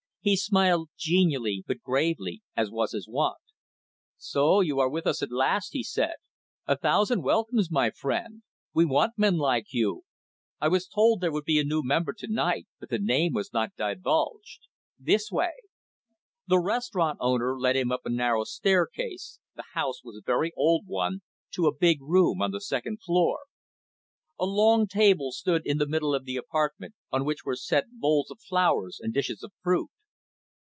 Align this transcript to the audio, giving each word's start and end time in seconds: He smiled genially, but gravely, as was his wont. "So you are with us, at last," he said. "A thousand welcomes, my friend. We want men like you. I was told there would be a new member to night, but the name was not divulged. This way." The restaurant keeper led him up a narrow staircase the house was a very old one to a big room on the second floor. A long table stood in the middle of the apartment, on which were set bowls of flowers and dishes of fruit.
He 0.23 0.37
smiled 0.37 0.89
genially, 0.95 1.63
but 1.65 1.81
gravely, 1.81 2.43
as 2.55 2.69
was 2.69 2.91
his 2.91 3.07
wont. 3.07 3.39
"So 4.19 4.59
you 4.61 4.79
are 4.79 4.87
with 4.87 5.07
us, 5.07 5.23
at 5.23 5.31
last," 5.31 5.69
he 5.73 5.81
said. 5.81 6.13
"A 6.67 6.77
thousand 6.77 7.23
welcomes, 7.23 7.71
my 7.71 7.89
friend. 7.89 8.43
We 8.71 8.85
want 8.85 9.17
men 9.17 9.37
like 9.37 9.73
you. 9.73 10.03
I 10.59 10.67
was 10.67 10.85
told 10.87 11.21
there 11.21 11.31
would 11.31 11.45
be 11.45 11.59
a 11.59 11.63
new 11.63 11.81
member 11.83 12.13
to 12.13 12.27
night, 12.27 12.67
but 12.79 12.89
the 12.89 12.99
name 12.99 13.33
was 13.33 13.51
not 13.51 13.75
divulged. 13.75 14.67
This 14.99 15.31
way." 15.31 15.53
The 16.45 16.59
restaurant 16.59 17.19
keeper 17.19 17.57
led 17.59 17.75
him 17.75 17.91
up 17.91 18.05
a 18.05 18.11
narrow 18.11 18.43
staircase 18.43 19.39
the 19.55 19.63
house 19.73 20.03
was 20.03 20.15
a 20.17 20.21
very 20.23 20.53
old 20.55 20.85
one 20.85 21.23
to 21.55 21.65
a 21.65 21.75
big 21.75 21.99
room 21.99 22.43
on 22.43 22.51
the 22.51 22.61
second 22.61 23.01
floor. 23.01 23.39
A 24.39 24.45
long 24.45 24.85
table 24.85 25.31
stood 25.31 25.65
in 25.65 25.79
the 25.79 25.87
middle 25.89 26.13
of 26.13 26.25
the 26.25 26.37
apartment, 26.37 26.93
on 27.11 27.25
which 27.25 27.43
were 27.43 27.55
set 27.55 27.85
bowls 27.99 28.29
of 28.29 28.39
flowers 28.39 28.99
and 29.01 29.15
dishes 29.15 29.41
of 29.41 29.51
fruit. 29.63 29.89